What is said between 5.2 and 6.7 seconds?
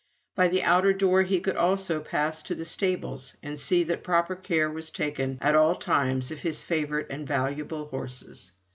at all times of his